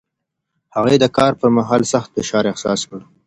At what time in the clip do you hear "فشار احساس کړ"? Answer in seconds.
2.15-2.99